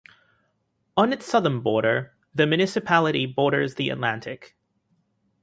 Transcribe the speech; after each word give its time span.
On 0.97 1.13
its 1.13 1.27
southern 1.27 1.61
border, 1.61 2.15
the 2.33 2.47
municipality 2.47 3.27
borders 3.27 3.75
the 3.75 3.91
Atlantic. 3.91 4.57